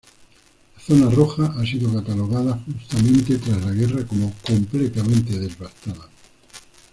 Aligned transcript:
La 0.87 0.95
""zona 0.97 1.11
roja"" 1.13 1.53
ha 1.59 1.61
sido 1.63 1.93
catalogada 1.93 2.59
justamente 2.65 3.37
tras 3.37 3.63
la 3.63 3.69
guerra 3.71 4.03
como 4.07 4.33
""Completamente 4.43 5.37
devastada. 5.37 6.09